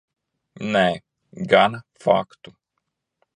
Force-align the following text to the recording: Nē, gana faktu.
Nē, 0.75 0.81
gana 1.53 1.83
faktu. 2.07 2.55